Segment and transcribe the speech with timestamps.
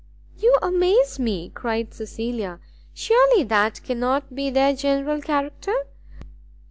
[0.35, 2.59] "You amaze me!" cried Cecilia;
[2.91, 5.75] "surely that cannot be their general character?